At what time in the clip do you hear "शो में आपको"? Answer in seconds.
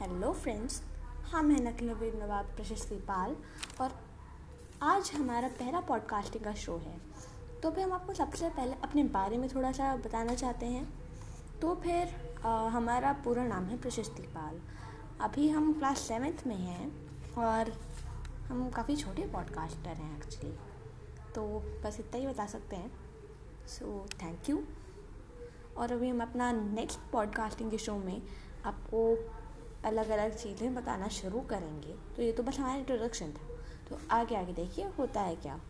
27.78-29.16